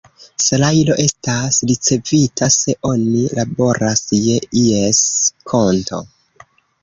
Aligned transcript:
Salajro 0.43 0.95
estas 1.01 1.59
ricevita 1.71 2.47
se 2.55 2.73
oni 2.91 3.21
laboras 3.39 4.03
je 4.23 4.41
ies 4.63 5.03
konto. 5.55 6.01